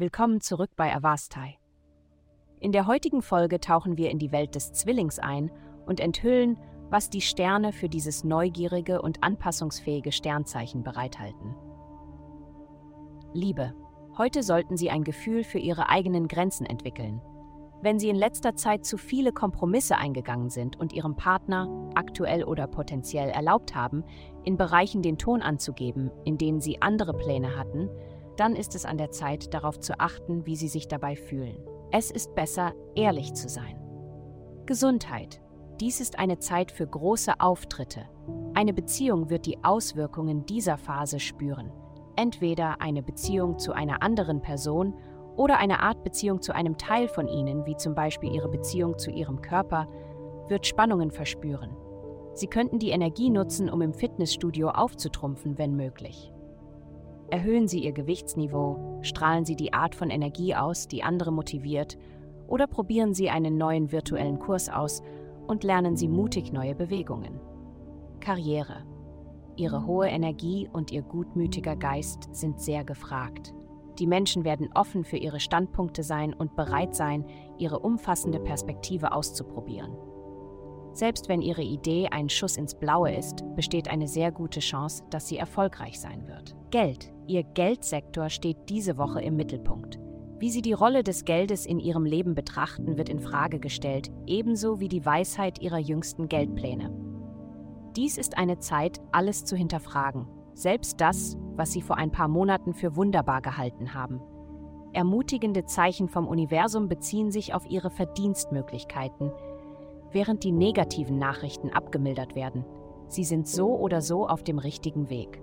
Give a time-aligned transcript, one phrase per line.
[0.00, 1.58] Willkommen zurück bei Avastai.
[2.58, 5.50] In der heutigen Folge tauchen wir in die Welt des Zwillings ein
[5.84, 6.58] und enthüllen,
[6.88, 11.54] was die Sterne für dieses neugierige und anpassungsfähige Sternzeichen bereithalten.
[13.34, 13.74] Liebe.
[14.16, 17.20] Heute sollten Sie ein Gefühl für Ihre eigenen Grenzen entwickeln.
[17.82, 22.66] Wenn Sie in letzter Zeit zu viele Kompromisse eingegangen sind und Ihrem Partner, aktuell oder
[22.68, 24.04] potenziell, erlaubt haben,
[24.44, 27.90] in Bereichen den Ton anzugeben, in denen Sie andere Pläne hatten,
[28.40, 31.58] dann ist es an der Zeit, darauf zu achten, wie Sie sich dabei fühlen.
[31.90, 33.78] Es ist besser, ehrlich zu sein.
[34.64, 35.42] Gesundheit.
[35.78, 38.08] Dies ist eine Zeit für große Auftritte.
[38.54, 41.70] Eine Beziehung wird die Auswirkungen dieser Phase spüren.
[42.16, 44.94] Entweder eine Beziehung zu einer anderen Person
[45.36, 49.10] oder eine Art Beziehung zu einem Teil von ihnen, wie zum Beispiel ihre Beziehung zu
[49.10, 49.86] ihrem Körper,
[50.48, 51.76] wird Spannungen verspüren.
[52.32, 56.32] Sie könnten die Energie nutzen, um im Fitnessstudio aufzutrumpfen, wenn möglich.
[57.30, 61.96] Erhöhen Sie Ihr Gewichtsniveau, strahlen Sie die Art von Energie aus, die andere motiviert,
[62.48, 65.02] oder probieren Sie einen neuen virtuellen Kurs aus
[65.46, 67.40] und lernen Sie mutig neue Bewegungen.
[68.18, 68.84] Karriere.
[69.54, 73.54] Ihre hohe Energie und Ihr gutmütiger Geist sind sehr gefragt.
[74.00, 77.24] Die Menschen werden offen für ihre Standpunkte sein und bereit sein,
[77.58, 79.92] ihre umfassende Perspektive auszuprobieren.
[81.00, 85.28] Selbst wenn Ihre Idee ein Schuss ins Blaue ist, besteht eine sehr gute Chance, dass
[85.28, 86.54] sie erfolgreich sein wird.
[86.70, 87.10] Geld.
[87.26, 89.98] Ihr Geldsektor steht diese Woche im Mittelpunkt.
[90.38, 94.78] Wie Sie die Rolle des Geldes in Ihrem Leben betrachten, wird in Frage gestellt, ebenso
[94.78, 96.92] wie die Weisheit Ihrer jüngsten Geldpläne.
[97.96, 102.74] Dies ist eine Zeit, alles zu hinterfragen, selbst das, was Sie vor ein paar Monaten
[102.74, 104.20] für wunderbar gehalten haben.
[104.92, 109.32] Ermutigende Zeichen vom Universum beziehen sich auf Ihre Verdienstmöglichkeiten,
[110.12, 112.64] während die negativen Nachrichten abgemildert werden.
[113.08, 115.40] Sie sind so oder so auf dem richtigen Weg.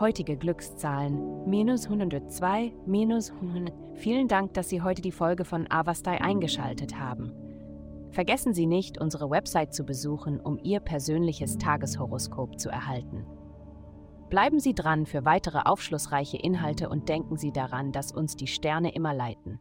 [0.00, 3.72] Heutige Glückszahlen minus 102, minus 100.
[3.94, 7.32] Vielen Dank, dass Sie heute die Folge von Avastai eingeschaltet haben.
[8.10, 13.26] Vergessen Sie nicht, unsere Website zu besuchen, um Ihr persönliches Tageshoroskop zu erhalten.
[14.28, 18.94] Bleiben Sie dran für weitere aufschlussreiche Inhalte und denken Sie daran, dass uns die Sterne
[18.94, 19.60] immer leiten.